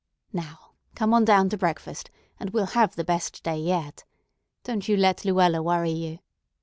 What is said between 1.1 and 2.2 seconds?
on down to breakfast,